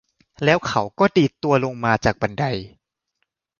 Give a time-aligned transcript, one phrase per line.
[0.43, 2.43] แล้วเขาก็ดีดตัวลงมาจากบันได